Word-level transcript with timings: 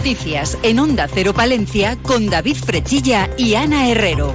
Noticias 0.00 0.56
en 0.62 0.78
Onda 0.78 1.08
Cero 1.12 1.34
Palencia 1.34 1.98
con 2.00 2.30
David 2.30 2.56
Frechilla 2.56 3.28
y 3.36 3.54
Ana 3.54 3.90
Herrero. 3.90 4.32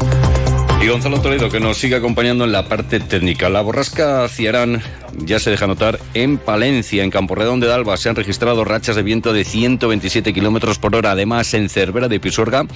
Y 0.80 0.88
Gonzalo 0.88 1.20
Toledo 1.22 1.50
que 1.50 1.60
nos 1.60 1.80
sigue 1.80 1.96
acompañando 1.96 2.44
en 2.44 2.52
la 2.52 2.68
parte 2.68 3.00
técnica. 3.00 3.50
La 3.50 3.62
borrasca 3.62 4.28
Ciarán 4.28 4.84
ya 5.18 5.40
se 5.40 5.50
deja 5.50 5.66
notar 5.66 6.00
en 6.14 6.38
Palencia, 6.38 7.04
en 7.04 7.10
Camporredón 7.10 7.62
de 7.62 7.66
Dalba. 7.66 7.98
Se 7.98 8.10
han 8.10 8.16
registrado 8.16 8.64
rachas 8.64 8.96
de 8.96 9.02
viento 9.02 9.34
de 9.34 9.44
127 9.44 10.34
kilómetros 10.34 10.78
por 10.78 10.96
hora. 10.96 11.10
Además, 11.10 11.52
en 11.56 11.68
Cervera 11.68 12.10
de 12.10 12.20
Pisuerga 12.20 12.68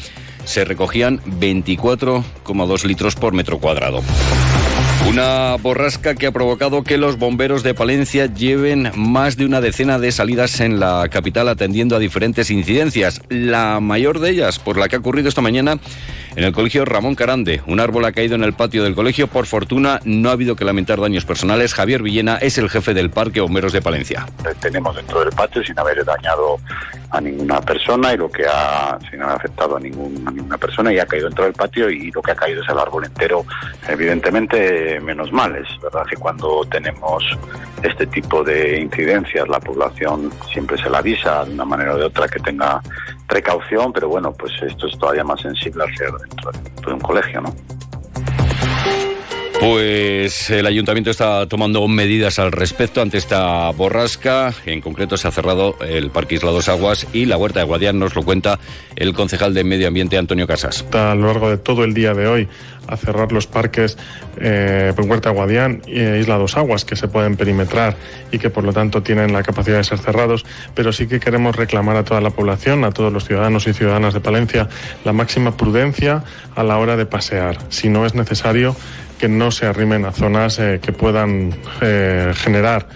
se 0.46 0.66
recogían 0.66 1.20
24,2 1.40 2.86
litros 2.86 3.14
por 3.14 3.34
metro 3.34 3.60
cuadrado. 3.60 4.02
Una 5.08 5.56
borrasca 5.56 6.14
que 6.14 6.28
ha 6.28 6.32
provocado 6.32 6.84
que 6.84 6.98
los 6.98 7.18
bomberos 7.18 7.64
de 7.64 7.74
Palencia 7.74 8.28
lleven 8.28 8.92
más 8.96 9.38
de 9.38 9.46
una 9.46 9.62
decena 9.62 9.98
de 9.98 10.12
salidas 10.12 10.60
en 10.60 10.80
la 10.80 11.08
capital 11.10 11.50
atendiendo 11.50 11.96
a 11.96 12.00
diferentes 12.00 12.52
incidencias. 12.52 13.22
La 13.30 13.80
mayor 13.80 14.20
de 14.20 14.32
ellas, 14.32 14.60
por 14.60 14.78
la 14.78 14.88
que 14.88 14.98
ha 14.98 15.00
ocurrido 15.00 15.30
esta 15.30 15.42
mañana 15.42 15.80
en 16.36 16.44
el 16.44 16.54
colegio 16.54 16.86
Ramón 16.86 17.16
Carande. 17.16 17.62
Un 17.68 17.80
árbol 17.80 18.06
ha 18.06 18.12
caído 18.12 18.36
en 18.36 18.44
el 18.44 18.54
patio 18.54 18.84
del 18.84 18.96
colegio. 18.96 19.28
Por 19.28 19.46
fortuna, 19.46 20.00
no 20.06 20.30
ha 20.30 20.34
habido 20.34 20.56
que 20.56 20.66
lamentar 20.66 21.00
daños 21.00 21.26
personales. 21.26 21.74
Javier 21.74 22.02
Villena 22.02 22.38
es 22.38 22.58
el 22.58 22.70
jefe 22.70 22.94
del 22.94 23.10
Parque 23.10 23.42
Bomberos 23.42 23.74
de 23.74 23.82
Palencia. 23.82 24.26
Tenemos 24.60 24.96
dentro 24.96 25.20
del 25.20 25.30
patio 25.30 25.64
sin 25.64 25.78
haber 25.80 26.04
dañado 26.06 26.58
a 27.12 27.20
ninguna 27.20 27.60
persona 27.62 28.14
y 28.14 28.18
lo 28.18 28.30
que 28.30 28.46
ha, 28.46 28.98
sin 29.10 29.22
haber 29.22 29.36
afectado 29.36 29.78
a, 29.78 29.80
ninguna 29.80 30.58
persona 30.58 30.94
y 30.94 31.00
ha 31.00 31.06
caído 31.06 31.28
dentro 31.28 31.46
del 31.46 31.54
patio 31.54 31.90
y 31.90 32.12
lo 32.12 32.22
que 32.22 32.32
ha 32.32 32.36
caído 32.36 32.62
es 32.62 32.70
el 32.70 32.78
árbol 32.78 33.06
entero. 33.06 33.46
Evidentemente, 33.88 35.00
menos 35.00 35.32
mal. 35.32 35.56
Es 35.56 35.82
verdad 35.82 36.06
que 36.10 36.16
cuando 36.16 36.66
tenemos 36.72 37.24
este 37.82 38.06
tipo 38.08 38.44
de 38.44 38.80
incidencias, 38.80 39.48
la 39.48 39.60
población 39.60 40.32
siempre 40.52 40.78
se 40.78 40.90
la 40.90 41.00
avisa 41.00 41.46
de 41.46 41.54
una 41.54 41.66
manera 41.66 41.96
o 41.96 41.98
de 41.98 42.06
otra 42.06 42.28
que 42.28 42.40
tenga 42.40 42.82
precaución, 43.28 43.94
pero 43.94 44.10
bueno, 44.10 44.34
pues 44.34 44.52
esto 44.62 44.88
es 44.88 44.98
todavía 44.98 45.24
más 45.24 45.40
sensible 45.40 45.86
ser 45.96 46.12
dentro 46.20 46.52
de 46.52 46.94
un 46.94 47.00
colegio, 47.00 47.42
¿no? 47.42 47.54
Pues 49.60 50.50
el 50.52 50.66
ayuntamiento 50.66 51.12
está 51.12 51.46
tomando 51.48 51.86
medidas 51.90 52.40
al 52.40 52.54
respecto 52.54 53.02
ante 53.02 53.18
esta 53.18 53.70
borrasca. 53.72 54.54
En 54.66 54.80
concreto 54.80 55.18
se 55.18 55.28
ha 55.28 55.32
cerrado 55.32 55.76
el 55.82 56.12
Parque 56.12 56.36
Isla 56.36 56.52
Dos 56.52 56.70
Aguas 56.70 57.06
y 57.12 57.26
la 57.26 57.36
Huerta 57.36 57.60
de 57.60 57.66
Guadián, 57.66 58.00
nos 58.00 58.16
lo 58.16 58.24
cuenta 58.24 58.58
el 58.96 59.14
concejal 59.14 59.54
de 59.54 59.66
Medio 59.66 59.90
Ambiente 59.90 60.18
Antonio 60.18 60.48
Casas. 60.48 60.86
A 60.94 61.14
lo 61.14 61.28
largo 61.28 61.50
de 61.50 61.58
todo 61.58 61.84
el 61.84 61.94
día 61.94 62.14
de 62.14 62.28
hoy 62.28 62.48
a 62.88 62.98
cerrar 62.98 63.32
los 63.32 63.48
parques 63.48 63.98
eh, 64.40 64.94
Huerta 64.98 65.30
Guadián 65.30 65.82
e 65.86 66.20
Isla 66.20 66.38
Dos 66.38 66.58
Aguas 66.58 66.86
que 66.86 66.96
se 66.96 67.08
pueden 67.08 67.36
perimetrar 67.36 67.96
y 68.32 68.40
que 68.40 68.50
por 68.50 68.64
lo 68.64 68.74
tanto 68.74 69.04
tienen 69.04 69.34
la 69.34 69.44
capacidad 69.44 69.78
de 69.78 69.84
ser 69.84 70.00
cerrados, 70.00 70.46
pero 70.74 70.92
sí 70.92 71.08
que 71.08 71.20
queremos 71.20 71.56
reclamar 71.56 71.98
a 71.98 72.04
toda 72.04 72.22
la 72.22 72.32
población, 72.32 72.84
a 72.86 72.92
todos 72.92 73.14
los 73.14 73.26
ciudadanos 73.26 73.68
y 73.68 73.74
ciudadanas 73.74 74.14
de 74.14 74.22
Palencia, 74.22 74.70
la 75.04 75.14
máxima 75.14 75.56
prudencia 75.56 76.24
a 76.56 76.64
la 76.64 76.78
hora 76.78 76.96
de 76.96 77.06
pasear. 77.06 77.58
Si 77.70 77.90
no 77.90 78.06
es 78.06 78.16
necesario, 78.16 78.76
que 79.20 79.30
no 79.30 79.52
se 79.52 79.68
arrimen 79.68 80.06
a 80.06 80.12
zonas 80.12 80.58
eh, 80.58 80.80
que 80.82 80.92
puedan 80.94 81.54
eh, 81.82 82.34
generar 82.36 82.88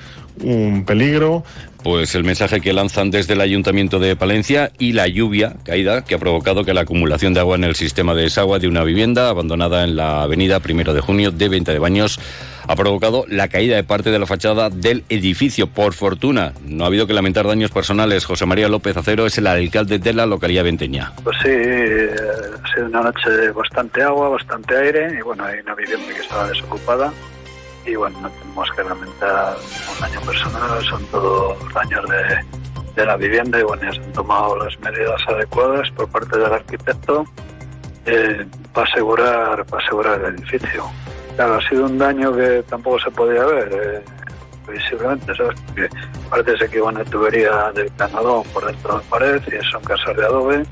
un 0.42 0.86
peligro. 0.86 1.44
Pues 1.84 2.16
el 2.16 2.24
mensaje 2.24 2.62
que 2.62 2.72
lanzan 2.72 3.12
desde 3.12 3.34
el 3.34 3.42
Ayuntamiento 3.42 4.00
de 4.00 4.16
Palencia 4.16 4.72
y 4.80 4.94
la 4.94 5.06
lluvia 5.08 5.58
caída 5.66 6.06
que 6.06 6.16
ha 6.16 6.18
provocado 6.18 6.64
que 6.64 6.74
la 6.74 6.82
acumulación 6.82 7.34
de 7.34 7.42
agua 7.42 7.58
en 7.58 7.66
el 7.66 7.76
sistema 7.76 8.14
de 8.14 8.24
desagüe 8.24 8.60
de 8.60 8.70
una 8.70 8.86
vivienda 8.86 9.28
abandonada 9.28 9.84
en 9.84 9.98
la 9.98 10.24
avenida 10.24 10.62
Primero 10.62 10.94
de 10.94 11.02
Junio 11.02 11.32
de 11.32 11.50
Venta 11.50 11.74
de 11.74 11.80
Baños 11.80 12.22
ha 12.66 12.76
provocado 12.78 13.26
la 13.28 13.50
caída 13.50 13.76
de 13.76 13.84
parte 13.84 14.12
de 14.12 14.20
la 14.20 14.26
fachada 14.26 14.70
del 14.70 15.04
edificio. 15.10 15.68
Por 15.68 15.94
fortuna, 15.94 16.54
no 16.66 16.86
ha 16.86 16.88
habido 16.88 17.06
que 17.06 17.14
lamentar 17.14 17.46
daños 17.46 17.72
personales. 17.72 18.24
José 18.24 18.46
María 18.46 18.70
López 18.70 18.96
Acero 18.96 19.26
es 19.26 19.38
el 19.38 19.48
alcalde 19.48 20.00
de 20.00 20.14
la 20.14 20.26
localidad 20.26 20.64
venteña. 20.64 21.12
Pues 21.22 21.36
sí, 21.44 21.50
ha 21.50 22.74
sido 22.74 22.86
una 22.88 23.02
noche 23.02 23.30
de 23.30 23.52
bastante 23.52 24.02
agua, 24.02 24.30
bastante 24.30 24.78
aire 24.78 25.18
y 25.20 25.22
bueno, 25.22 25.44
hay 25.44 25.60
una 25.60 25.76
vivienda 25.76 26.14
que 26.14 26.22
estaba 26.22 26.48
desocupada 26.48 27.12
y 27.86 27.96
bueno, 27.96 28.20
no 28.22 28.30
tenemos 28.30 28.72
que 28.76 28.84
lamentar 28.84 29.56
un 29.94 30.00
daño 30.00 30.22
personal, 30.22 30.84
son 30.86 31.06
todos 31.08 31.74
daños 31.74 32.10
de, 32.10 32.46
de 32.96 33.06
la 33.06 33.18
vivienda 33.18 33.60
y 33.60 33.64
bueno, 33.64 33.84
ya 33.84 33.92
se 33.92 34.02
han 34.02 34.14
tomado 34.14 34.58
las 34.58 34.80
medidas 34.80 35.22
adecuadas 35.28 35.90
por 35.92 36.08
parte 36.10 36.38
del 36.38 36.54
arquitecto 36.54 37.26
eh, 38.06 38.46
para 38.74 38.88
asegurar 38.90 39.66
para 39.66 39.84
asegurar 39.84 40.22
el 40.22 40.36
edificio. 40.36 40.86
Claro, 41.36 41.56
ha 41.56 41.70
sido 41.70 41.86
un 41.86 41.98
daño 41.98 42.36
que 42.36 42.64
tampoco 42.70 43.00
se 43.00 43.12
podía 43.12 43.44
ver 43.46 43.70
eh, 43.72 44.04
visiblemente, 44.72 45.36
¿sabes? 45.36 45.60
Porque 45.66 45.90
parece 46.30 46.70
que 46.70 46.78
iba 46.78 46.88
una 46.88 47.04
tubería 47.06 47.72
del 47.74 47.92
canadón 47.96 48.44
por 48.54 48.66
dentro 48.66 48.98
de 48.98 49.04
la 49.04 49.10
pared 49.10 49.42
y 49.48 49.72
son 49.72 49.82
casas 49.84 50.16
de 50.16 50.26
adobe 50.26 50.64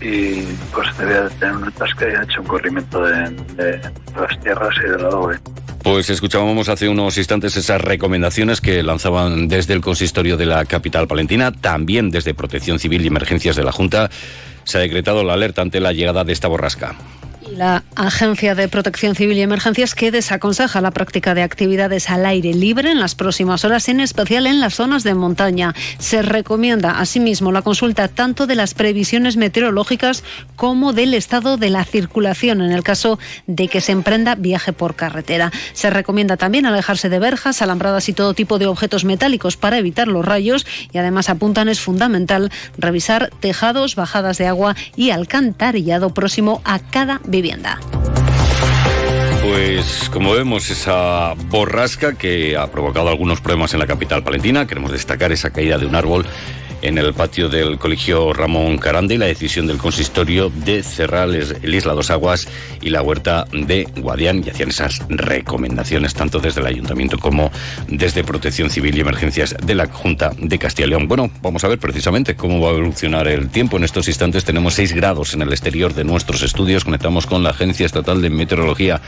y 0.00 0.42
pues 0.72 0.96
debía 0.98 1.22
de 1.22 1.30
tener 1.30 1.56
una 1.56 1.70
tasca 1.72 2.08
y 2.08 2.14
ha 2.14 2.22
hecho 2.22 2.40
un 2.40 2.46
corrimiento 2.46 3.02
de, 3.02 3.30
de 3.54 3.80
las 4.18 4.40
tierras 4.40 4.74
y 4.84 4.88
del 4.88 5.04
adobe. 5.04 5.38
Pues 5.82 6.10
escuchábamos 6.10 6.68
hace 6.68 6.88
unos 6.88 7.16
instantes 7.16 7.56
esas 7.56 7.80
recomendaciones 7.80 8.60
que 8.60 8.82
lanzaban 8.82 9.48
desde 9.48 9.74
el 9.74 9.80
consistorio 9.80 10.36
de 10.36 10.46
la 10.46 10.64
capital 10.66 11.08
palentina, 11.08 11.52
también 11.52 12.10
desde 12.10 12.34
Protección 12.34 12.78
Civil 12.78 13.02
y 13.02 13.06
Emergencias 13.06 13.56
de 13.56 13.64
la 13.64 13.72
Junta. 13.72 14.10
Se 14.64 14.78
ha 14.78 14.80
decretado 14.82 15.24
la 15.24 15.32
alerta 15.32 15.62
ante 15.62 15.80
la 15.80 15.92
llegada 15.92 16.22
de 16.24 16.32
esta 16.32 16.48
borrasca 16.48 16.96
la 17.60 17.84
Agencia 17.94 18.54
de 18.54 18.68
Protección 18.68 19.14
Civil 19.14 19.36
y 19.36 19.42
Emergencias 19.42 19.94
que 19.94 20.10
desaconseja 20.10 20.80
la 20.80 20.92
práctica 20.92 21.34
de 21.34 21.42
actividades 21.42 22.08
al 22.08 22.24
aire 22.24 22.54
libre 22.54 22.90
en 22.90 22.98
las 22.98 23.14
próximas 23.14 23.66
horas, 23.66 23.90
en 23.90 24.00
especial 24.00 24.46
en 24.46 24.60
las 24.60 24.76
zonas 24.76 25.04
de 25.04 25.12
montaña. 25.12 25.74
Se 25.98 26.22
recomienda 26.22 26.98
asimismo 27.00 27.52
la 27.52 27.60
consulta 27.60 28.08
tanto 28.08 28.46
de 28.46 28.54
las 28.54 28.72
previsiones 28.72 29.36
meteorológicas 29.36 30.24
como 30.56 30.94
del 30.94 31.12
estado 31.12 31.58
de 31.58 31.68
la 31.68 31.84
circulación 31.84 32.62
en 32.62 32.72
el 32.72 32.82
caso 32.82 33.18
de 33.46 33.68
que 33.68 33.82
se 33.82 33.92
emprenda 33.92 34.36
viaje 34.36 34.72
por 34.72 34.96
carretera. 34.96 35.52
Se 35.74 35.90
recomienda 35.90 36.38
también 36.38 36.64
alejarse 36.64 37.10
de 37.10 37.18
verjas, 37.18 37.60
alambradas 37.60 38.08
y 38.08 38.14
todo 38.14 38.32
tipo 38.32 38.58
de 38.58 38.68
objetos 38.68 39.04
metálicos 39.04 39.58
para 39.58 39.76
evitar 39.76 40.08
los 40.08 40.24
rayos 40.24 40.66
y 40.92 40.96
además 40.96 41.28
apuntan 41.28 41.68
es 41.68 41.80
fundamental 41.80 42.50
revisar 42.78 43.28
tejados, 43.40 43.96
bajadas 43.96 44.38
de 44.38 44.46
agua 44.46 44.76
y 44.96 45.10
alcantarillado 45.10 46.14
próximo 46.14 46.62
a 46.64 46.78
cada 46.78 47.20
vivienda 47.26 47.49
Pues 49.42 50.10
como 50.12 50.32
vemos 50.32 50.70
esa 50.70 51.34
borrasca 51.34 52.14
que 52.14 52.56
ha 52.56 52.70
provocado 52.70 53.08
algunos 53.08 53.40
problemas 53.40 53.72
en 53.72 53.80
la 53.80 53.86
capital 53.86 54.22
palentina, 54.22 54.66
queremos 54.66 54.92
destacar 54.92 55.32
esa 55.32 55.50
caída 55.50 55.78
de 55.78 55.86
un 55.86 55.94
árbol 55.94 56.26
en 56.82 56.98
el 56.98 57.14
patio 57.14 57.48
del 57.48 57.78
colegio 57.78 58.32
Ramón 58.32 58.78
Carande 58.78 59.14
y 59.14 59.18
la 59.18 59.26
decisión 59.26 59.66
del 59.66 59.78
consistorio 59.78 60.50
de 60.50 60.82
cerrar 60.82 61.28
el 61.30 61.74
Isla 61.74 61.94
Dos 61.94 62.10
Aguas 62.10 62.48
y 62.80 62.90
la 62.90 63.02
huerta 63.02 63.46
de 63.52 63.86
Guadián 63.96 64.42
y 64.44 64.50
hacían 64.50 64.70
esas 64.70 65.02
recomendaciones 65.08 66.14
tanto 66.14 66.40
desde 66.40 66.60
el 66.60 66.66
ayuntamiento 66.66 67.18
como 67.18 67.50
desde 67.88 68.24
Protección 68.24 68.70
Civil 68.70 68.96
y 68.96 69.00
Emergencias 69.00 69.56
de 69.62 69.74
la 69.74 69.86
Junta 69.86 70.32
de 70.38 70.58
Castilla 70.58 70.86
y 70.86 70.90
León. 70.90 71.08
Bueno, 71.08 71.30
vamos 71.42 71.64
a 71.64 71.68
ver 71.68 71.78
precisamente 71.78 72.36
cómo 72.36 72.60
va 72.60 72.68
a 72.68 72.72
evolucionar 72.72 73.28
el 73.28 73.50
tiempo. 73.50 73.76
En 73.76 73.84
estos 73.84 74.08
instantes 74.08 74.44
tenemos 74.44 74.74
6 74.74 74.94
grados 74.94 75.34
en 75.34 75.42
el 75.42 75.50
exterior 75.50 75.94
de 75.94 76.04
nuestros 76.04 76.42
estudios. 76.42 76.84
Conectamos 76.84 77.26
con 77.26 77.42
la 77.42 77.50
Agencia 77.50 77.86
Estatal 77.86 78.22
de 78.22 78.30
Meteorología. 78.30 79.00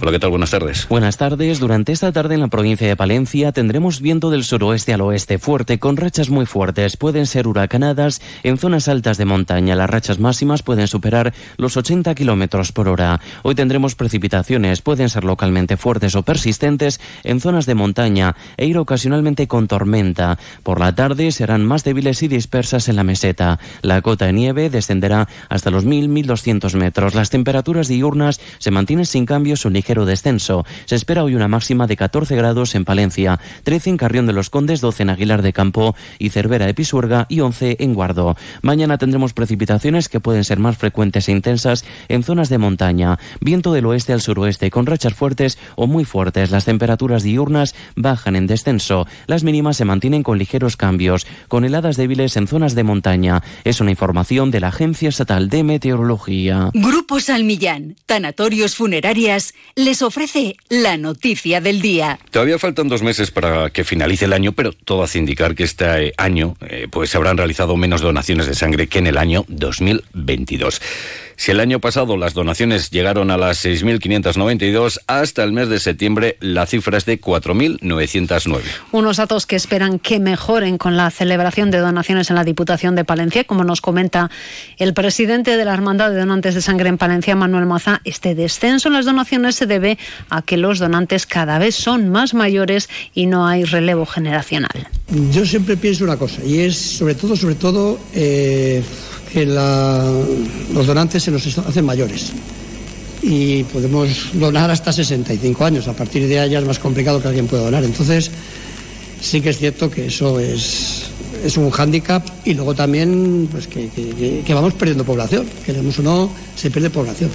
Hola, 0.00 0.12
¿qué 0.12 0.18
tal? 0.18 0.30
Buenas 0.30 0.50
tardes. 0.50 0.86
Buenas 0.88 1.16
tardes. 1.16 1.60
Durante 1.60 1.92
esta 1.92 2.12
tarde 2.12 2.34
en 2.34 2.40
la 2.40 2.48
provincia 2.48 2.86
de 2.86 2.96
Palencia 2.96 3.52
tendremos 3.52 4.00
viento 4.00 4.30
del 4.30 4.44
suroeste 4.44 4.92
al 4.92 5.00
oeste 5.00 5.38
fuerte 5.38 5.78
con 5.78 5.96
rachas 5.96 6.30
muy 6.30 6.46
fuertes 6.46 6.96
pueden 7.14 7.26
ser 7.28 7.46
huracanadas 7.46 8.20
en 8.42 8.58
zonas 8.58 8.88
altas 8.88 9.18
de 9.18 9.24
montaña. 9.24 9.76
Las 9.76 9.88
rachas 9.88 10.18
máximas 10.18 10.64
pueden 10.64 10.88
superar 10.88 11.32
los 11.58 11.76
80 11.76 12.12
kilómetros 12.16 12.72
por 12.72 12.88
hora. 12.88 13.20
Hoy 13.44 13.54
tendremos 13.54 13.94
precipitaciones, 13.94 14.82
pueden 14.82 15.08
ser 15.08 15.22
localmente 15.22 15.76
fuertes 15.76 16.16
o 16.16 16.24
persistentes 16.24 17.00
en 17.22 17.38
zonas 17.38 17.66
de 17.66 17.76
montaña 17.76 18.34
e 18.56 18.66
ir 18.66 18.78
ocasionalmente 18.78 19.46
con 19.46 19.68
tormenta. 19.68 20.40
Por 20.64 20.80
la 20.80 20.96
tarde 20.96 21.30
serán 21.30 21.64
más 21.64 21.84
débiles 21.84 22.20
y 22.24 22.26
dispersas 22.26 22.88
en 22.88 22.96
la 22.96 23.04
meseta. 23.04 23.60
La 23.82 24.02
cota 24.02 24.26
de 24.26 24.32
nieve 24.32 24.68
descenderá 24.68 25.28
hasta 25.48 25.70
los 25.70 25.86
1000-1200 25.86 26.74
metros. 26.74 27.14
Las 27.14 27.30
temperaturas 27.30 27.86
diurnas 27.86 28.40
se 28.58 28.72
mantienen 28.72 29.06
sin 29.06 29.24
cambios 29.24 29.64
o 29.64 29.70
ligero 29.70 30.04
descenso. 30.04 30.66
Se 30.86 30.96
espera 30.96 31.22
hoy 31.22 31.36
una 31.36 31.46
máxima 31.46 31.86
de 31.86 31.96
14 31.96 32.34
grados 32.34 32.74
en 32.74 32.84
Palencia, 32.84 33.38
13 33.62 33.90
en 33.90 33.96
Carrión 33.98 34.26
de 34.26 34.32
los 34.32 34.50
Condes, 34.50 34.80
12 34.80 35.04
en 35.04 35.10
Aguilar 35.10 35.42
de 35.42 35.52
Campo 35.52 35.94
y 36.18 36.30
Cervera 36.30 36.66
de 36.66 36.74
Pisuerga 36.74 37.03
y 37.28 37.40
11 37.40 37.76
en 37.80 37.94
Guardo. 37.94 38.36
Mañana 38.62 38.98
tendremos 38.98 39.32
precipitaciones 39.32 40.08
que 40.08 40.20
pueden 40.20 40.44
ser 40.44 40.58
más 40.58 40.76
frecuentes 40.76 41.28
e 41.28 41.32
intensas 41.32 41.84
en 42.08 42.22
zonas 42.22 42.48
de 42.48 42.58
montaña. 42.58 43.18
Viento 43.40 43.72
del 43.72 43.86
oeste 43.86 44.12
al 44.12 44.20
suroeste 44.20 44.70
con 44.70 44.86
rachas 44.86 45.14
fuertes 45.14 45.58
o 45.76 45.86
muy 45.86 46.04
fuertes. 46.04 46.50
Las 46.50 46.64
temperaturas 46.64 47.22
diurnas 47.22 47.74
bajan 47.96 48.36
en 48.36 48.46
descenso. 48.46 49.06
Las 49.26 49.44
mínimas 49.44 49.76
se 49.76 49.84
mantienen 49.84 50.22
con 50.22 50.38
ligeros 50.38 50.76
cambios, 50.76 51.26
con 51.48 51.64
heladas 51.64 51.96
débiles 51.96 52.36
en 52.36 52.46
zonas 52.46 52.74
de 52.74 52.84
montaña. 52.84 53.42
Es 53.64 53.80
una 53.80 53.90
información 53.90 54.50
de 54.50 54.60
la 54.60 54.68
Agencia 54.68 55.08
Estatal 55.08 55.48
de 55.48 55.62
Meteorología. 55.62 56.70
Grupo 56.74 57.20
Salmillán, 57.20 57.96
Tanatorios 58.06 58.76
Funerarias, 58.76 59.54
les 59.74 60.02
ofrece 60.02 60.56
la 60.68 60.96
noticia 60.96 61.60
del 61.60 61.80
día. 61.80 62.18
Todavía 62.30 62.58
faltan 62.58 62.88
dos 62.88 63.02
meses 63.02 63.30
para 63.30 63.70
que 63.70 63.84
finalice 63.84 64.24
el 64.24 64.32
año, 64.32 64.52
pero 64.52 64.72
todo 64.72 65.02
hace 65.02 65.18
indicar 65.18 65.54
que 65.54 65.64
este 65.64 66.12
año, 66.16 66.56
eh, 66.68 66.88
pues 66.94 67.10
se 67.10 67.16
habrán 67.16 67.36
realizado 67.36 67.76
menos 67.76 68.00
donaciones 68.00 68.46
de 68.46 68.54
sangre 68.54 68.86
que 68.86 69.00
en 69.00 69.08
el 69.08 69.18
año 69.18 69.44
2022. 69.48 70.80
Si 71.36 71.50
el 71.50 71.60
año 71.60 71.80
pasado 71.80 72.16
las 72.16 72.34
donaciones 72.34 72.90
llegaron 72.90 73.30
a 73.30 73.36
las 73.36 73.64
6.592, 73.64 75.00
hasta 75.06 75.42
el 75.42 75.52
mes 75.52 75.68
de 75.68 75.80
septiembre 75.80 76.36
la 76.40 76.66
cifra 76.66 76.98
es 76.98 77.06
de 77.06 77.20
4.909. 77.20 78.60
Unos 78.92 79.16
datos 79.16 79.46
que 79.46 79.56
esperan 79.56 79.98
que 79.98 80.20
mejoren 80.20 80.78
con 80.78 80.96
la 80.96 81.10
celebración 81.10 81.70
de 81.70 81.78
donaciones 81.78 82.30
en 82.30 82.36
la 82.36 82.44
Diputación 82.44 82.94
de 82.94 83.04
Palencia, 83.04 83.44
como 83.44 83.64
nos 83.64 83.80
comenta 83.80 84.30
el 84.78 84.94
presidente 84.94 85.56
de 85.56 85.64
la 85.64 85.74
Hermandad 85.74 86.10
de 86.10 86.18
Donantes 86.18 86.54
de 86.54 86.62
Sangre 86.62 86.88
en 86.88 86.98
Palencia, 86.98 87.34
Manuel 87.36 87.66
Maza. 87.66 88.00
Este 88.04 88.34
descenso 88.34 88.88
en 88.88 88.94
las 88.94 89.04
donaciones 89.04 89.56
se 89.56 89.66
debe 89.66 89.98
a 90.30 90.42
que 90.42 90.56
los 90.56 90.78
donantes 90.78 91.26
cada 91.26 91.58
vez 91.58 91.74
son 91.74 92.10
más 92.10 92.34
mayores 92.34 92.88
y 93.14 93.26
no 93.26 93.46
hay 93.46 93.64
relevo 93.64 94.06
generacional. 94.06 94.88
Yo 95.32 95.44
siempre 95.44 95.76
pienso 95.76 96.04
una 96.04 96.16
cosa, 96.16 96.42
y 96.44 96.60
es 96.60 96.76
sobre 96.76 97.14
todo, 97.14 97.36
sobre 97.36 97.54
todo, 97.54 97.98
eh, 98.14 98.82
que 99.34 99.44
los 99.46 100.86
donantes 100.86 101.24
se 101.24 101.32
nos 101.32 101.58
hacen 101.58 101.84
mayores 101.84 102.32
y 103.20 103.64
podemos 103.64 104.30
donar 104.34 104.70
hasta 104.70 104.92
65 104.92 105.64
años. 105.64 105.88
A 105.88 105.92
partir 105.92 106.28
de 106.28 106.48
ya 106.48 106.58
es 106.58 106.64
más 106.64 106.78
complicado 106.78 107.20
que 107.20 107.26
alguien 107.26 107.48
pueda 107.48 107.64
donar. 107.64 107.82
Entonces, 107.82 108.30
sí 109.20 109.40
que 109.40 109.50
es 109.50 109.58
cierto 109.58 109.90
que 109.90 110.06
eso 110.06 110.38
es, 110.38 111.10
es 111.44 111.56
un 111.56 111.70
hándicap 111.70 112.24
y 112.44 112.54
luego 112.54 112.74
también 112.74 113.48
pues, 113.50 113.66
que, 113.66 113.88
que 114.46 114.54
vamos 114.54 114.74
perdiendo 114.74 115.04
población. 115.04 115.46
Queremos 115.66 115.98
o 115.98 116.02
no, 116.02 116.30
se 116.54 116.70
pierde 116.70 116.90
población. 116.90 117.30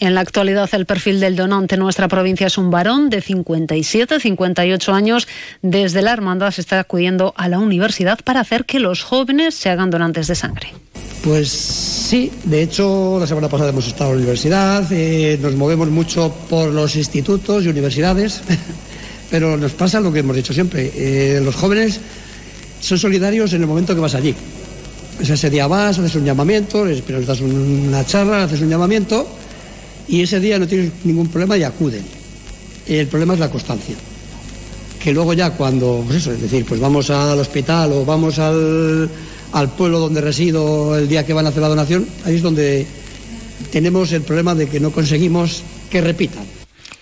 En 0.00 0.14
la 0.14 0.20
actualidad, 0.20 0.68
el 0.72 0.86
perfil 0.86 1.20
del 1.20 1.36
donante 1.36 1.74
en 1.74 1.80
nuestra 1.80 2.08
provincia 2.08 2.46
es 2.46 2.56
un 2.56 2.70
varón 2.70 3.10
de 3.10 3.20
57, 3.20 4.20
58 4.20 4.92
años. 4.92 5.28
Desde 5.60 6.02
la 6.02 6.12
hermandad 6.12 6.52
se 6.52 6.60
está 6.60 6.80
acudiendo 6.80 7.34
a 7.36 7.48
la 7.48 7.58
universidad 7.58 8.18
para 8.24 8.40
hacer 8.40 8.64
que 8.64 8.78
los 8.78 9.02
jóvenes 9.02 9.54
se 9.54 9.70
hagan 9.70 9.90
donantes 9.90 10.28
de 10.28 10.36
sangre. 10.36 10.72
Pues 11.22 11.48
sí, 11.50 12.30
de 12.44 12.62
hecho 12.62 13.18
la 13.18 13.26
semana 13.26 13.48
pasada 13.48 13.70
hemos 13.70 13.86
estado 13.86 14.10
en 14.10 14.16
la 14.16 14.22
universidad, 14.22 14.86
eh, 14.92 15.38
nos 15.42 15.56
movemos 15.56 15.90
mucho 15.90 16.32
por 16.48 16.70
los 16.70 16.94
institutos 16.94 17.64
y 17.64 17.68
universidades, 17.68 18.40
pero 19.30 19.56
nos 19.56 19.72
pasa 19.72 20.00
lo 20.00 20.12
que 20.12 20.20
hemos 20.20 20.36
dicho 20.36 20.54
siempre, 20.54 20.92
eh, 20.94 21.40
los 21.42 21.56
jóvenes 21.56 22.00
son 22.80 22.98
solidarios 22.98 23.52
en 23.52 23.62
el 23.62 23.66
momento 23.66 23.94
que 23.94 24.00
vas 24.00 24.14
allí. 24.14 24.34
ese 25.20 25.50
día 25.50 25.66
vas, 25.66 25.98
haces 25.98 26.14
un 26.14 26.24
llamamiento, 26.24 26.84
les, 26.84 27.02
das 27.26 27.40
una 27.40 28.06
charla, 28.06 28.44
haces 28.44 28.60
un 28.60 28.70
llamamiento 28.70 29.26
y 30.06 30.22
ese 30.22 30.38
día 30.38 30.58
no 30.58 30.68
tienes 30.68 30.92
ningún 31.02 31.28
problema 31.28 31.56
y 31.56 31.64
acuden. 31.64 32.04
El 32.86 33.06
problema 33.08 33.34
es 33.34 33.40
la 33.40 33.50
constancia. 33.50 33.96
Que 35.02 35.12
luego 35.12 35.32
ya 35.34 35.50
cuando, 35.50 36.02
pues 36.06 36.18
eso, 36.18 36.32
es 36.32 36.40
decir, 36.40 36.64
pues 36.64 36.80
vamos 36.80 37.10
al 37.10 37.38
hospital 37.38 37.92
o 37.92 38.04
vamos 38.04 38.38
al, 38.38 39.08
al 39.52 39.70
pueblo 39.70 39.98
donde 39.98 40.20
resido 40.20 40.96
el 40.96 41.08
día 41.08 41.24
que 41.24 41.32
van 41.32 41.46
a 41.46 41.50
hacer 41.50 41.62
la 41.62 41.68
donación, 41.68 42.06
ahí 42.24 42.36
es 42.36 42.42
donde 42.42 42.86
tenemos 43.72 44.12
el 44.12 44.22
problema 44.22 44.54
de 44.54 44.68
que 44.68 44.80
no 44.80 44.90
conseguimos 44.90 45.62
que 45.90 46.00
repitan. 46.00 46.44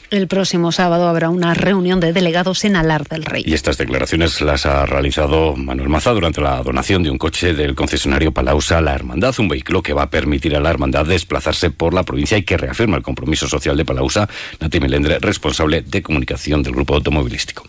El 0.09 0.29
próximo 0.29 0.71
sábado 0.71 1.09
habrá 1.09 1.31
una 1.31 1.53
reunión 1.53 1.99
de 1.99 2.13
delegados 2.13 2.65
en 2.65 2.77
Alar 2.77 3.09
del 3.09 3.25
Rey. 3.25 3.43
Y 3.45 3.55
estas 3.55 3.77
declaraciones 3.77 4.41
las 4.41 4.65
ha 4.65 4.87
realizado 4.87 5.57
Manuel 5.57 5.89
Maza 5.89 6.13
durante 6.13 6.41
la 6.41 6.63
donación 6.63 7.03
de 7.03 7.11
un 7.11 7.19
coche 7.19 7.55
del 7.55 7.75
concesionario 7.75 8.31
Palausa 8.31 8.79
a 8.79 8.81
la 8.81 8.95
Hermandad, 8.95 9.35
un 9.41 9.49
vehículo 9.49 9.83
que 9.83 9.93
va 9.93 10.05
a 10.05 10.11
permitir 10.11 10.55
a 10.55 10.61
la 10.61 10.71
Hermandad 10.71 11.07
desplazarse 11.07 11.71
por 11.71 11.93
la 11.93 12.05
provincia 12.05 12.39
y 12.39 12.45
que 12.45 12.57
reafirma 12.57 12.97
el 12.97 13.03
compromiso 13.03 13.49
social 13.49 13.77
de 13.77 13.85
Palausa. 13.85 14.29
Nati 14.61 14.79
Melendre, 14.79 15.19
responsable 15.19 15.83
de 15.83 16.03
comunicación 16.03 16.63
del 16.63 16.75
grupo 16.75 16.95
automovilístico. 16.95 17.67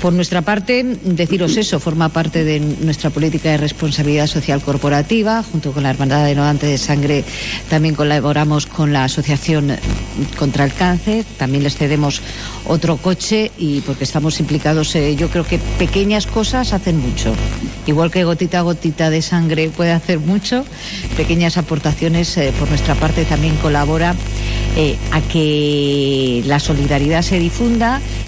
Por 0.00 0.14
nuestra 0.14 0.40
parte, 0.40 0.82
deciros 0.82 1.58
eso, 1.58 1.78
forma 1.78 2.08
parte 2.08 2.42
de 2.42 2.58
nuestra 2.58 3.10
política 3.10 3.50
de 3.50 3.58
responsabilidad 3.58 4.26
social 4.26 4.62
corporativa, 4.62 5.42
junto 5.42 5.72
con 5.72 5.82
la 5.82 5.90
Hermandad 5.90 6.24
de 6.24 6.34
Donantes 6.34 6.70
de 6.70 6.78
Sangre, 6.78 7.24
también 7.68 7.94
colaboramos 7.94 8.64
con 8.64 8.94
la 8.94 9.04
Asociación 9.04 9.76
contra 10.38 10.64
el 10.64 10.72
Cáncer, 10.72 11.26
también 11.36 11.64
les 11.64 11.76
cedemos 11.76 12.22
otro 12.66 12.96
coche 12.96 13.52
y 13.58 13.82
porque 13.82 14.04
estamos 14.04 14.40
implicados, 14.40 14.94
eh, 14.96 15.16
yo 15.16 15.28
creo 15.28 15.44
que 15.44 15.58
pequeñas 15.78 16.26
cosas 16.26 16.72
hacen 16.72 16.98
mucho. 16.98 17.34
Igual 17.86 18.10
que 18.10 18.24
gotita 18.24 18.60
a 18.60 18.62
gotita 18.62 19.10
de 19.10 19.20
sangre 19.20 19.68
puede 19.68 19.92
hacer 19.92 20.18
mucho, 20.18 20.64
pequeñas 21.16 21.58
aportaciones 21.58 22.36
eh, 22.38 22.54
por 22.58 22.70
nuestra 22.70 22.94
parte 22.94 23.26
también 23.26 23.54
colabora 23.56 24.14
eh, 24.76 24.96
a 25.10 25.20
que 25.20 26.42
la 26.46 26.58
solidaridad 26.58 27.22
se 27.22 27.38
difunda 27.38 28.00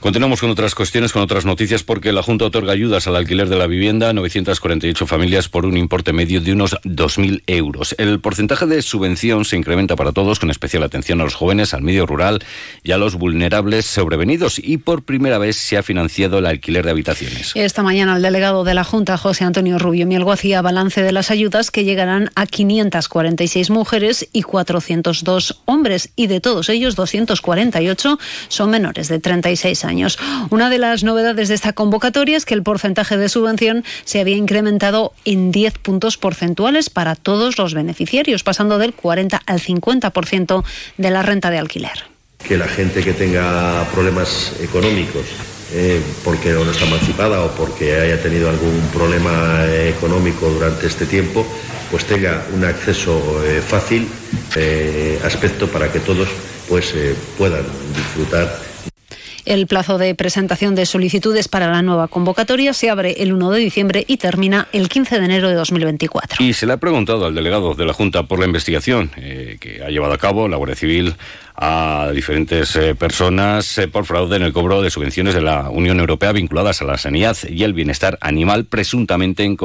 Continuamos 0.00 0.40
con 0.40 0.48
otras 0.50 0.76
cuestiones, 0.76 1.12
con 1.12 1.22
otras 1.22 1.44
noticias, 1.44 1.82
porque 1.82 2.12
la 2.12 2.22
Junta 2.22 2.44
otorga 2.44 2.72
ayudas 2.72 3.08
al 3.08 3.16
alquiler 3.16 3.48
de 3.48 3.56
la 3.56 3.66
vivienda 3.66 4.08
a 4.08 4.12
948 4.12 5.08
familias 5.08 5.48
por 5.48 5.66
un 5.66 5.76
importe 5.76 6.12
medio 6.12 6.40
de 6.40 6.52
unos 6.52 6.76
2.000 6.82 7.42
euros. 7.48 7.96
El 7.98 8.20
porcentaje 8.20 8.66
de 8.66 8.80
subvención 8.80 9.44
se 9.44 9.56
incrementa 9.56 9.96
para 9.96 10.12
todos, 10.12 10.38
con 10.38 10.52
especial 10.52 10.84
atención 10.84 11.20
a 11.20 11.24
los 11.24 11.34
jóvenes, 11.34 11.74
al 11.74 11.82
medio 11.82 12.06
rural 12.06 12.38
y 12.84 12.92
a 12.92 12.96
los 12.96 13.16
vulnerables 13.16 13.86
sobrevenidos. 13.86 14.60
Y 14.62 14.76
por 14.76 15.02
primera 15.02 15.36
vez 15.38 15.56
se 15.56 15.76
ha 15.76 15.82
financiado 15.82 16.38
el 16.38 16.46
alquiler 16.46 16.84
de 16.84 16.92
habitaciones. 16.92 17.50
Esta 17.56 17.82
mañana 17.82 18.14
el 18.14 18.22
delegado 18.22 18.62
de 18.62 18.74
la 18.74 18.84
Junta, 18.84 19.18
José 19.18 19.42
Antonio 19.42 19.80
Rubio 19.80 20.06
Mielgo, 20.06 20.30
hacía 20.30 20.62
balance 20.62 21.02
de 21.02 21.10
las 21.10 21.32
ayudas 21.32 21.72
que 21.72 21.82
llegarán 21.82 22.30
a 22.36 22.46
546 22.46 23.70
mujeres 23.70 24.28
y 24.32 24.42
402 24.42 25.60
hombres. 25.64 26.10
Y 26.14 26.28
de 26.28 26.38
todos 26.38 26.68
ellos, 26.68 26.94
248 26.94 28.16
son 28.46 28.70
menores 28.70 29.08
de 29.08 29.18
36 29.18 29.84
años 29.84 29.87
años. 29.88 30.18
Una 30.50 30.70
de 30.70 30.78
las 30.78 31.02
novedades 31.02 31.48
de 31.48 31.54
esta 31.54 31.72
convocatoria 31.72 32.36
es 32.36 32.44
que 32.44 32.54
el 32.54 32.62
porcentaje 32.62 33.16
de 33.16 33.28
subvención 33.28 33.84
se 34.04 34.20
había 34.20 34.36
incrementado 34.36 35.12
en 35.24 35.50
10 35.50 35.78
puntos 35.78 36.16
porcentuales 36.16 36.90
para 36.90 37.16
todos 37.16 37.58
los 37.58 37.74
beneficiarios, 37.74 38.44
pasando 38.44 38.78
del 38.78 38.92
40 38.92 39.42
al 39.44 39.60
50% 39.60 40.64
de 40.96 41.10
la 41.10 41.22
renta 41.22 41.50
de 41.50 41.58
alquiler. 41.58 42.04
Que 42.46 42.56
la 42.56 42.68
gente 42.68 43.02
que 43.02 43.14
tenga 43.14 43.84
problemas 43.92 44.52
económicos 44.60 45.24
eh, 45.70 46.00
porque 46.24 46.52
no 46.52 46.70
está 46.70 46.86
emancipada 46.86 47.44
o 47.44 47.50
porque 47.50 48.00
haya 48.00 48.22
tenido 48.22 48.48
algún 48.48 48.80
problema 48.92 49.66
económico 49.66 50.48
durante 50.48 50.86
este 50.86 51.04
tiempo, 51.04 51.44
pues 51.90 52.06
tenga 52.06 52.46
un 52.54 52.64
acceso 52.64 53.44
eh, 53.44 53.60
fácil, 53.60 54.08
eh, 54.56 55.20
aspecto 55.22 55.68
para 55.68 55.92
que 55.92 56.00
todos 56.00 56.28
pues 56.68 56.94
puedan 57.36 57.64
disfrutar 57.94 58.67
el 59.48 59.66
plazo 59.66 59.96
de 59.96 60.14
presentación 60.14 60.74
de 60.74 60.84
solicitudes 60.84 61.48
para 61.48 61.70
la 61.70 61.80
nueva 61.80 62.08
convocatoria 62.08 62.74
se 62.74 62.90
abre 62.90 63.22
el 63.22 63.32
1 63.32 63.50
de 63.50 63.58
diciembre 63.58 64.04
y 64.06 64.18
termina 64.18 64.68
el 64.72 64.88
15 64.88 65.18
de 65.18 65.24
enero 65.24 65.48
de 65.48 65.54
2024. 65.54 66.44
Y 66.44 66.52
se 66.52 66.66
le 66.66 66.74
ha 66.74 66.76
preguntado 66.76 67.24
al 67.24 67.34
delegado 67.34 67.74
de 67.74 67.86
la 67.86 67.94
Junta 67.94 68.24
por 68.24 68.38
la 68.38 68.46
investigación 68.46 69.10
eh, 69.16 69.56
que 69.58 69.82
ha 69.82 69.88
llevado 69.88 70.12
a 70.12 70.18
cabo 70.18 70.48
la 70.48 70.58
Guardia 70.58 70.76
Civil 70.76 71.14
a 71.60 72.10
diferentes 72.14 72.76
eh, 72.76 72.94
personas 72.94 73.78
eh, 73.78 73.88
por 73.88 74.06
fraude 74.06 74.36
en 74.36 74.42
el 74.42 74.52
cobro 74.52 74.80
de 74.80 74.90
subvenciones 74.90 75.34
de 75.34 75.40
la 75.40 75.70
Unión 75.70 75.98
Europea 75.98 76.30
vinculadas 76.30 76.80
a 76.82 76.84
la 76.84 76.98
sanidad 76.98 77.36
y 77.48 77.64
el 77.64 77.72
bienestar 77.72 78.16
animal, 78.20 78.64
presuntamente 78.66 79.42
en, 79.42 79.56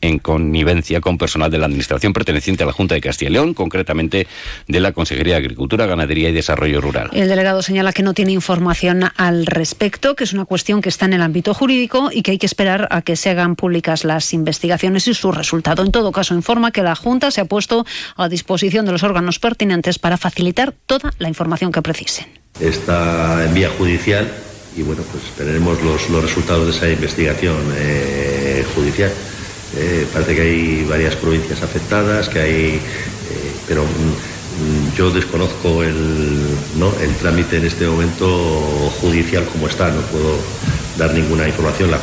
en 0.00 0.18
connivencia 0.18 1.00
con 1.00 1.16
personal 1.16 1.50
de 1.50 1.58
la 1.58 1.66
Administración 1.66 2.12
perteneciente 2.12 2.64
a 2.64 2.66
la 2.66 2.72
Junta 2.72 2.96
de 2.96 3.00
Castilla 3.00 3.30
y 3.30 3.32
León, 3.34 3.54
concretamente 3.54 4.26
de 4.66 4.80
la 4.80 4.90
Consejería 4.92 5.34
de 5.34 5.38
Agricultura, 5.38 5.86
Ganadería 5.86 6.28
y 6.30 6.32
Desarrollo 6.32 6.80
Rural. 6.80 7.10
El 7.12 7.28
delegado 7.28 7.62
señala 7.62 7.92
que 7.92 8.02
no 8.02 8.14
tiene 8.14 8.32
información 8.32 9.04
al 9.16 9.46
respecto, 9.46 10.16
que 10.16 10.24
es 10.24 10.32
una 10.32 10.44
cuestión 10.44 10.82
que 10.82 10.88
está 10.88 11.06
en 11.06 11.12
el 11.12 11.22
ámbito 11.22 11.54
jurídico 11.54 12.10
y 12.12 12.22
que 12.22 12.32
hay 12.32 12.38
que 12.38 12.46
esperar 12.46 12.88
a 12.90 13.02
que 13.02 13.14
se 13.14 13.30
hagan 13.30 13.54
públicas 13.54 14.04
las 14.04 14.34
investigaciones 14.34 15.06
y 15.06 15.14
su 15.14 15.30
resultado. 15.30 15.84
En 15.84 15.92
todo 15.92 16.10
caso, 16.10 16.34
informa 16.34 16.72
que 16.72 16.82
la 16.82 16.96
Junta 16.96 17.30
se 17.30 17.40
ha 17.40 17.44
puesto 17.44 17.86
a 18.16 18.28
disposición 18.28 18.86
de 18.86 18.92
los 18.92 19.04
órganos 19.04 19.38
pertinentes 19.38 20.00
para 20.00 20.16
facilitar 20.16 20.72
toda 20.72 21.12
la 21.18 21.27
información 21.28 21.70
que 21.70 21.82
precisen. 21.82 22.26
Está 22.60 23.44
en 23.44 23.54
vía 23.54 23.70
judicial 23.78 24.28
y 24.76 24.82
bueno, 24.82 25.02
pues 25.12 25.82
los, 25.82 26.10
los 26.10 26.22
resultados 26.22 26.66
de 26.66 26.72
esa 26.72 26.88
investigación 26.88 27.56
eh, 27.76 28.64
judicial. 28.74 29.10
Eh, 29.76 30.06
parece 30.12 30.34
que 30.34 30.40
hay 30.40 30.84
varias 30.88 31.16
provincias 31.16 31.62
afectadas, 31.62 32.28
que 32.28 32.40
hay, 32.40 32.64
eh, 32.76 32.80
pero 33.66 33.84
mm, 33.84 34.96
yo 34.96 35.10
desconozco 35.10 35.82
el, 35.82 36.40
¿no? 36.76 36.92
el 37.00 37.14
trámite 37.16 37.58
en 37.58 37.66
este 37.66 37.86
momento 37.86 38.26
judicial 39.00 39.44
como 39.46 39.68
está, 39.68 39.88
no 39.90 40.00
puedo 40.02 40.38
dar 40.96 41.12
ninguna 41.12 41.46
información. 41.46 41.90
La 41.90 41.98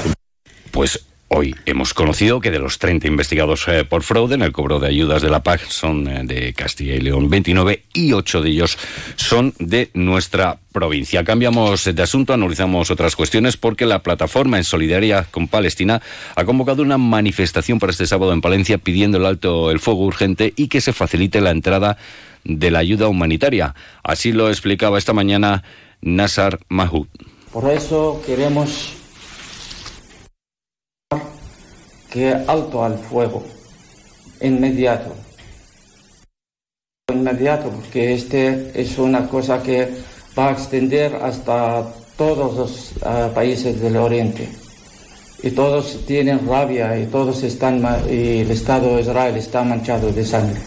Pues 0.72 1.00
Hoy 1.38 1.54
hemos 1.66 1.94
conocido 1.94 2.40
que 2.40 2.50
de 2.50 2.60
los 2.60 2.80
30 2.80 3.08
investigados 3.08 3.68
eh, 3.68 3.84
por 3.84 4.04
fraude 4.04 4.36
en 4.36 4.42
el 4.42 4.54
cobro 4.54 4.80
de 4.80 4.88
ayudas 4.88 5.22
de 5.22 5.30
la 5.30 5.44
PAC 5.44 5.68
son 5.68 6.08
eh, 6.08 6.22
de 6.24 6.54
Castilla 6.54 6.96
y 6.96 7.02
León 7.02 7.30
29 7.30 7.84
y 7.92 8.14
8 8.14 8.42
de 8.42 8.50
ellos 8.52 8.78
son 9.18 9.54
de 9.60 9.90
nuestra 9.94 10.60
provincia. 10.72 11.26
Cambiamos 11.26 11.94
de 11.94 12.02
asunto, 12.02 12.32
analizamos 12.32 12.90
otras 12.90 13.18
cuestiones 13.18 13.58
porque 13.58 13.86
la 13.86 14.02
plataforma 14.02 14.56
en 14.56 14.64
solidaria 14.64 15.28
con 15.30 15.50
Palestina 15.50 16.02
ha 16.38 16.46
convocado 16.46 16.82
una 16.82 16.98
manifestación 16.98 17.80
para 17.80 17.92
este 17.92 18.08
sábado 18.08 18.32
en 18.32 18.40
Palencia 18.40 18.78
pidiendo 18.78 19.18
el 19.18 19.26
alto 19.26 19.72
el 19.72 19.82
fuego 19.82 20.06
urgente 20.06 20.54
y 20.56 20.70
que 20.70 20.80
se 20.80 20.94
facilite 20.94 21.42
la 21.42 21.52
entrada 21.52 21.98
de 22.46 22.72
la 22.72 22.80
ayuda 22.80 23.10
humanitaria. 23.10 23.76
Así 24.04 24.32
lo 24.32 24.48
explicaba 24.48 24.98
esta 24.98 25.12
mañana 25.12 25.64
Nassar 26.00 26.60
Mahmoud. 26.70 27.08
Por 27.52 27.70
eso 27.70 28.24
queremos 28.26 28.94
que 32.16 32.34
alto 32.34 32.82
al 32.82 32.98
fuego, 32.98 33.44
inmediato. 34.40 35.14
Inmediato, 37.14 37.70
porque 37.70 38.14
este 38.14 38.72
es 38.74 38.98
una 38.98 39.28
cosa 39.28 39.62
que 39.62 39.90
va 40.38 40.48
a 40.48 40.52
extender 40.54 41.14
hasta 41.14 41.86
todos 42.16 42.56
los 42.56 42.92
uh, 43.02 43.34
países 43.34 43.82
del 43.82 43.98
Oriente. 43.98 44.48
Y 45.44 45.52
todos 45.52 46.06
tienen 46.08 46.48
rabia 46.48 46.98
y 46.98 47.06
todos 47.08 47.44
están, 47.44 47.84
y 48.10 48.40
el 48.40 48.52
Estado 48.52 48.96
de 48.96 49.02
Israel 49.02 49.36
está 49.36 49.66
manchado 49.66 50.10
de 50.10 50.24
sangre. 50.24 50.62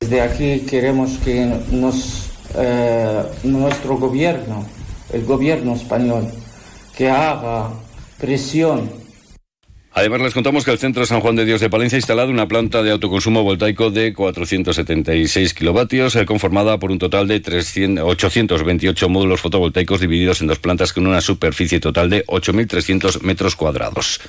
Desde 0.00 0.20
aquí 0.20 0.60
queremos 0.68 1.16
que 1.24 1.50
eh, 2.56 3.22
nuestro 3.44 3.96
gobierno, 3.96 4.66
el 5.14 5.24
gobierno 5.24 5.74
español, 5.74 6.28
que 6.94 7.08
haga 7.08 7.70
presión 8.18 9.01
Además, 9.94 10.22
les 10.22 10.32
contamos 10.32 10.64
que 10.64 10.70
el 10.70 10.78
Centro 10.78 11.04
San 11.04 11.20
Juan 11.20 11.36
de 11.36 11.44
Dios 11.44 11.60
de 11.60 11.68
Palencia 11.68 11.96
ha 11.96 12.00
instalado 12.00 12.30
una 12.30 12.48
planta 12.48 12.82
de 12.82 12.92
autoconsumo 12.92 13.42
voltaico 13.42 13.90
de 13.90 14.14
476 14.14 15.52
kilovatios, 15.52 16.16
eh, 16.16 16.24
conformada 16.24 16.78
por 16.78 16.90
un 16.90 16.98
total 16.98 17.28
de 17.28 17.40
300, 17.40 18.02
828 18.02 19.08
módulos 19.10 19.42
fotovoltaicos 19.42 20.00
divididos 20.00 20.40
en 20.40 20.46
dos 20.46 20.58
plantas 20.58 20.94
con 20.94 21.06
una 21.06 21.20
superficie 21.20 21.78
total 21.78 22.08
de 22.08 22.24
8.300 22.24 23.20
metros 23.20 23.54
cuadrados. 23.54 24.20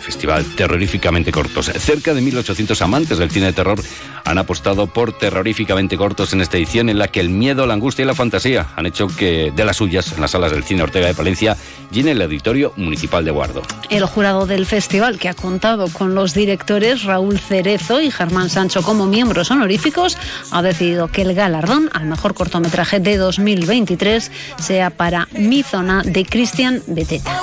festival 0.06 0.46
terroríficamente 0.56 1.32
cortos. 1.32 1.66
Cerca 1.66 2.14
de 2.14 2.22
1.800 2.22 2.80
amantes 2.82 3.18
del 3.18 3.32
cine 3.32 3.48
de 3.48 3.54
terror 3.54 3.82
han 4.24 4.38
apostado 4.38 4.88
por 4.88 5.18
terroríficamente 5.18 5.98
cortos 5.98 6.32
en 6.34 6.42
esta 6.42 6.58
edición 6.58 6.90
en 6.90 7.00
la 7.00 7.08
que 7.08 7.20
el 7.20 7.30
miedo, 7.30 7.66
la 7.66 7.74
angustia 7.74 8.04
y 8.04 8.06
la 8.06 8.14
fantasía 8.14 8.68
han 8.76 8.86
hecho 8.86 9.08
que 9.08 9.52
de 9.56 9.66
las 9.66 9.78
suyas 9.78 10.12
en 10.14 10.22
las 10.22 10.32
salas 10.32 10.52
del 10.52 10.64
cine 10.64 10.84
Ortega 10.84 11.08
de 11.08 11.16
Palencia 11.16 11.58
llene 11.92 12.12
el 12.12 12.22
auditorio 12.22 12.74
municipal 12.76 13.26
de 13.26 13.32
Guardo. 13.32 13.64
El 13.90 14.06
jurado 14.06 14.46
del 14.46 14.66
festival, 14.66 15.18
que 15.18 15.30
ha 15.30 15.34
contado 15.34 15.90
con 15.90 16.14
los 16.14 16.34
directores 16.34 17.04
Raúl 17.04 17.40
Cerezo 17.40 18.02
y 18.02 18.12
Germán 18.12 18.50
Sancho 18.50 18.84
como 18.84 19.08
miembros 19.08 19.50
honoríficos, 19.52 20.18
ha 20.52 20.62
decidido 20.62 21.08
que 21.08 21.24
el 21.24 21.34
galardón 21.34 21.90
al 21.94 22.06
mejor 22.06 22.36
cortometraje 22.36 23.00
de 23.00 23.18
2023 23.18 24.32
sea 24.58 24.92
para 24.92 25.28
Mi 25.34 25.64
Zona 25.64 26.04
de 26.04 26.26
Cristian 26.26 26.82
Beteta. 26.88 27.42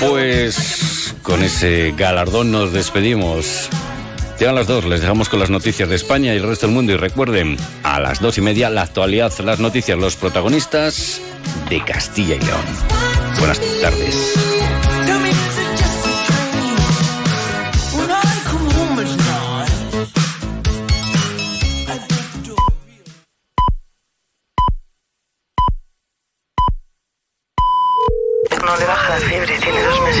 Pues 0.00 1.14
con 1.22 1.42
ese 1.42 1.94
galardón 1.96 2.52
nos 2.52 2.72
despedimos. 2.72 3.68
Llegan 4.38 4.54
las 4.54 4.66
dos, 4.66 4.84
les 4.84 5.00
dejamos 5.00 5.28
con 5.28 5.40
las 5.40 5.48
noticias 5.48 5.88
de 5.88 5.96
España 5.96 6.34
y 6.34 6.36
el 6.36 6.42
resto 6.42 6.66
del 6.66 6.74
mundo. 6.74 6.92
Y 6.92 6.96
recuerden, 6.96 7.56
a 7.82 8.00
las 8.00 8.20
dos 8.20 8.36
y 8.36 8.42
media, 8.42 8.68
la 8.68 8.82
actualidad, 8.82 9.32
las 9.42 9.58
noticias, 9.58 9.98
los 9.98 10.16
protagonistas 10.16 11.20
de 11.70 11.82
Castilla 11.82 12.34
y 12.34 12.40
León. 12.40 12.64
Buenas 13.38 13.60
tardes. 13.80 14.45